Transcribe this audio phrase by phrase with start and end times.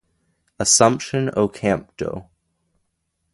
[0.59, 2.27] Assumption Ocampo.